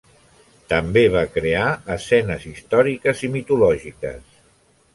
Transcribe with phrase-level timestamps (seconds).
[0.71, 1.67] També va crear
[1.97, 4.37] escenes històriques i mitològiques.